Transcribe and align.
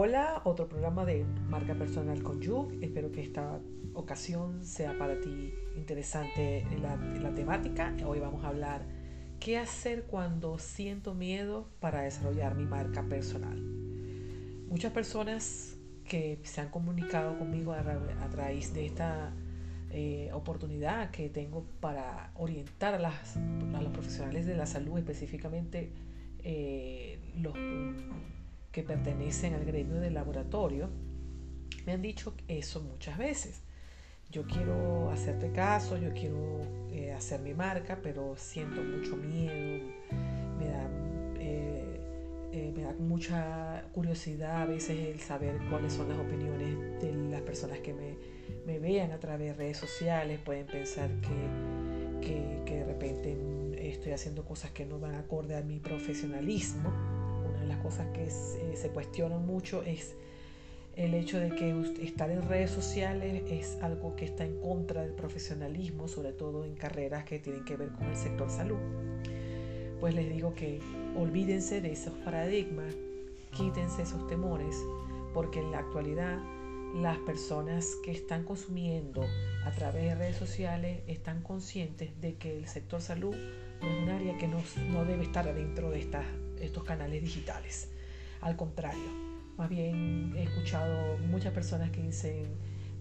Hola, 0.00 0.42
otro 0.44 0.68
programa 0.68 1.04
de 1.04 1.24
marca 1.48 1.74
personal 1.74 2.22
con 2.22 2.40
Yuk. 2.40 2.72
Espero 2.80 3.10
que 3.10 3.20
esta 3.20 3.58
ocasión 3.94 4.64
sea 4.64 4.96
para 4.96 5.20
ti 5.20 5.52
interesante 5.74 6.64
la, 6.80 6.94
la 6.94 7.34
temática. 7.34 7.92
Hoy 8.06 8.20
vamos 8.20 8.44
a 8.44 8.48
hablar 8.50 8.86
qué 9.40 9.58
hacer 9.58 10.04
cuando 10.04 10.56
siento 10.60 11.14
miedo 11.14 11.68
para 11.80 12.02
desarrollar 12.02 12.54
mi 12.54 12.64
marca 12.64 13.08
personal. 13.08 13.60
Muchas 14.68 14.92
personas 14.92 15.76
que 16.04 16.38
se 16.44 16.60
han 16.60 16.68
comunicado 16.68 17.36
conmigo 17.36 17.72
a, 17.72 17.80
a 17.80 18.28
raíz 18.28 18.72
de 18.72 18.86
esta 18.86 19.32
eh, 19.90 20.30
oportunidad 20.32 21.10
que 21.10 21.28
tengo 21.28 21.64
para 21.80 22.30
orientar 22.36 22.94
a, 22.94 23.80
los 23.80 23.92
profesionales 23.92 24.46
de 24.46 24.56
la 24.56 24.66
salud, 24.66 24.96
específicamente 24.96 25.90
eh, 26.44 27.18
los 27.34 27.56
que 28.78 28.84
pertenecen 28.84 29.54
al 29.54 29.64
gremio 29.64 29.98
del 29.98 30.14
laboratorio, 30.14 30.88
me 31.84 31.94
han 31.94 32.00
dicho 32.00 32.32
eso 32.46 32.80
muchas 32.80 33.18
veces. 33.18 33.60
Yo 34.30 34.44
quiero 34.46 35.10
hacerte 35.10 35.50
caso, 35.50 35.96
yo 35.96 36.12
quiero 36.12 36.60
eh, 36.92 37.12
hacer 37.12 37.40
mi 37.40 37.54
marca, 37.54 37.98
pero 38.00 38.36
siento 38.36 38.80
mucho 38.80 39.16
miedo, 39.16 39.84
me 40.60 40.68
da, 40.68 40.88
eh, 41.40 42.00
eh, 42.52 42.72
me 42.72 42.82
da 42.82 42.92
mucha 43.00 43.82
curiosidad 43.92 44.62
a 44.62 44.66
veces 44.66 44.96
el 44.96 45.18
saber 45.18 45.58
cuáles 45.68 45.94
son 45.94 46.10
las 46.10 46.18
opiniones 46.20 47.02
de 47.02 47.12
las 47.32 47.42
personas 47.42 47.80
que 47.80 47.92
me, 47.92 48.14
me 48.64 48.78
vean 48.78 49.10
a 49.10 49.18
través 49.18 49.48
de 49.48 49.54
redes 49.54 49.78
sociales, 49.78 50.38
pueden 50.44 50.66
pensar 50.66 51.10
que, 51.20 52.28
que, 52.28 52.62
que 52.64 52.76
de 52.76 52.84
repente 52.84 53.36
estoy 53.90 54.12
haciendo 54.12 54.44
cosas 54.44 54.70
que 54.70 54.86
no 54.86 55.00
van 55.00 55.16
acorde 55.16 55.56
a 55.56 55.62
mi 55.62 55.80
profesionalismo 55.80 57.27
las 57.68 57.78
cosas 57.78 58.06
que 58.08 58.24
eh, 58.24 58.76
se, 58.76 58.88
cuestionan 58.90 59.46
mucho 59.46 59.82
es 59.82 60.14
el 60.96 61.14
hecho 61.14 61.38
de 61.38 61.50
que 61.50 61.70
estar 62.02 62.30
en 62.30 62.42
redes 62.48 62.70
sociales 62.70 63.44
es 63.50 63.78
algo 63.82 64.16
que 64.16 64.24
está 64.24 64.44
en 64.44 64.60
contra 64.60 65.02
del 65.02 65.12
profesionalismo, 65.12 66.08
sobre 66.08 66.32
todo 66.32 66.64
en 66.64 66.74
carreras 66.74 67.24
que 67.24 67.38
tienen 67.38 67.64
que 67.64 67.76
ver 67.76 67.90
con 67.90 68.06
el 68.08 68.16
sector 68.16 68.50
salud. 68.50 68.78
Pues 70.00 70.14
les 70.14 70.28
digo 70.28 70.54
que 70.54 70.80
olvídense 71.16 71.80
de 71.80 71.92
esos 71.92 72.14
paradigmas, 72.24 72.94
quítense 73.56 74.02
esos 74.02 74.26
temores, 74.26 74.74
porque 75.34 75.60
en 75.60 75.70
la 75.70 75.78
actualidad 75.78 76.38
las 76.94 77.18
personas 77.18 77.86
que 78.04 78.10
están 78.10 78.44
consumiendo 78.44 79.22
a 79.64 79.70
través 79.72 80.04
de 80.04 80.14
redes 80.14 80.36
sociales 80.36 81.02
están 81.06 81.42
conscientes 81.42 82.20
de 82.20 82.34
que 82.34 82.56
el 82.56 82.66
sector 82.66 83.00
salud 83.00 83.36
no 83.80 83.88
es 83.88 84.02
un 84.02 84.08
área 84.08 84.36
que 84.38 84.48
no, 84.48 84.58
no 84.90 85.04
debe 85.04 85.22
estar 85.22 85.54
dentro 85.54 85.90
de 85.90 86.00
estas 86.00 86.24
estos 86.60 86.84
canales 86.84 87.22
digitales. 87.22 87.90
Al 88.40 88.56
contrario, 88.56 89.28
más 89.56 89.68
bien 89.68 90.34
he 90.36 90.44
escuchado 90.44 91.18
muchas 91.18 91.52
personas 91.52 91.90
que 91.90 92.02
dicen 92.02 92.46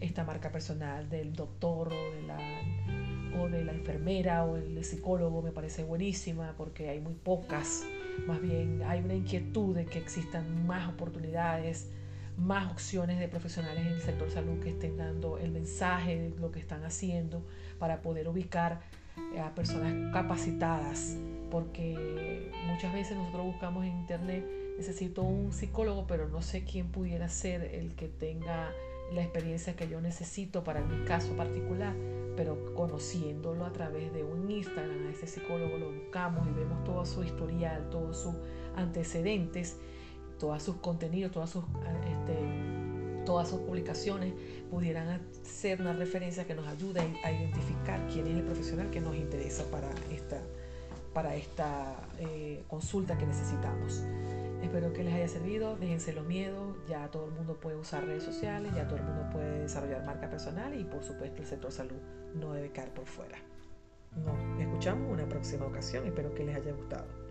esta 0.00 0.24
marca 0.24 0.52
personal 0.52 1.08
del 1.08 1.34
doctor 1.34 1.92
o 1.92 2.14
de 2.14 2.22
la, 2.22 2.38
o 3.40 3.48
de 3.48 3.64
la 3.64 3.72
enfermera 3.72 4.44
o 4.44 4.56
el 4.56 4.84
psicólogo 4.84 5.42
me 5.42 5.50
parece 5.50 5.84
buenísima 5.84 6.54
porque 6.56 6.88
hay 6.88 7.00
muy 7.00 7.14
pocas. 7.14 7.84
Más 8.26 8.40
bien 8.40 8.82
hay 8.86 9.00
una 9.00 9.14
inquietud 9.14 9.74
de 9.74 9.86
que 9.86 9.98
existan 9.98 10.66
más 10.66 10.88
oportunidades, 10.88 11.90
más 12.36 12.70
opciones 12.70 13.18
de 13.18 13.28
profesionales 13.28 13.86
en 13.86 13.92
el 13.92 14.00
sector 14.00 14.30
salud 14.30 14.60
que 14.60 14.70
estén 14.70 14.96
dando 14.96 15.38
el 15.38 15.50
mensaje 15.50 16.30
de 16.30 16.38
lo 16.38 16.50
que 16.50 16.60
están 16.60 16.84
haciendo 16.84 17.44
para 17.78 18.02
poder 18.02 18.28
ubicar 18.28 18.80
a 19.42 19.54
personas 19.54 20.12
capacitadas 20.12 21.16
porque 21.50 22.50
muchas 22.66 22.92
veces 22.92 23.16
nosotros 23.16 23.46
buscamos 23.46 23.84
en 23.84 23.92
internet, 24.00 24.44
necesito 24.76 25.22
un 25.22 25.52
psicólogo, 25.52 26.04
pero 26.08 26.28
no 26.28 26.42
sé 26.42 26.64
quién 26.64 26.88
pudiera 26.88 27.28
ser 27.28 27.62
el 27.62 27.94
que 27.94 28.08
tenga 28.08 28.72
la 29.12 29.22
experiencia 29.22 29.76
que 29.76 29.88
yo 29.88 30.00
necesito 30.00 30.64
para 30.64 30.80
mi 30.80 31.04
caso 31.04 31.36
particular, 31.36 31.94
pero 32.36 32.74
conociéndolo 32.74 33.64
a 33.64 33.72
través 33.72 34.12
de 34.12 34.24
un 34.24 34.50
Instagram, 34.50 35.06
a 35.06 35.10
ese 35.10 35.28
psicólogo 35.28 35.78
lo 35.78 35.92
buscamos 35.92 36.44
y 36.48 36.50
vemos 36.50 36.82
todo 36.82 37.06
su 37.06 37.22
historial, 37.22 37.88
todos 37.90 38.18
sus 38.18 38.34
antecedentes, 38.74 39.78
todos 40.40 40.60
sus 40.60 40.76
contenidos, 40.76 41.30
todas 41.30 41.50
sus, 41.50 41.62
este, 42.10 42.73
todas 43.24 43.48
sus 43.48 43.60
publicaciones 43.60 44.32
pudieran 44.70 45.20
ser 45.42 45.80
una 45.80 45.92
referencia 45.92 46.46
que 46.46 46.54
nos 46.54 46.66
ayude 46.66 47.00
a 47.24 47.32
identificar 47.32 48.06
quién 48.08 48.26
es 48.26 48.36
el 48.36 48.42
profesional 48.42 48.90
que 48.90 49.00
nos 49.00 49.16
interesa 49.16 49.64
para 49.70 49.90
esta 50.10 50.40
para 51.12 51.36
esta 51.36 51.94
eh, 52.18 52.64
consulta 52.66 53.16
que 53.16 53.24
necesitamos. 53.24 54.04
Espero 54.62 54.92
que 54.92 55.04
les 55.04 55.14
haya 55.14 55.28
servido, 55.28 55.76
déjense 55.76 56.12
los 56.12 56.26
miedos, 56.26 56.76
ya 56.88 57.08
todo 57.10 57.26
el 57.26 57.32
mundo 57.32 57.60
puede 57.60 57.76
usar 57.76 58.04
redes 58.04 58.24
sociales, 58.24 58.72
ya 58.74 58.88
todo 58.88 58.98
el 58.98 59.04
mundo 59.04 59.28
puede 59.30 59.60
desarrollar 59.60 60.04
marca 60.04 60.28
personal 60.28 60.74
y 60.78 60.84
por 60.84 61.04
supuesto 61.04 61.42
el 61.42 61.46
sector 61.46 61.70
salud 61.70 61.98
no 62.34 62.52
debe 62.52 62.72
caer 62.72 62.92
por 62.92 63.06
fuera. 63.06 63.38
Nos 64.16 64.60
escuchamos 64.60 65.12
una 65.12 65.28
próxima 65.28 65.66
ocasión, 65.66 66.06
espero 66.06 66.34
que 66.34 66.44
les 66.44 66.56
haya 66.56 66.72
gustado. 66.72 67.23